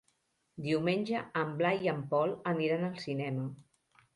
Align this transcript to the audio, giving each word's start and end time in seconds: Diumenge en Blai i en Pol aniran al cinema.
Diumenge 0.67 1.21
en 1.41 1.53
Blai 1.61 1.85
i 1.89 1.91
en 1.93 2.01
Pol 2.15 2.35
aniran 2.55 2.89
al 2.89 2.99
cinema. 3.07 3.47